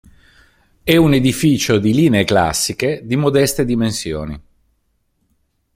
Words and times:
È 0.81 0.95
un 0.95 1.13
edificio 1.13 1.77
di 1.77 1.93
linee 1.93 2.23
classiche 2.23 3.01
di 3.05 3.15
modeste 3.15 3.65
dimensioni. 3.65 4.41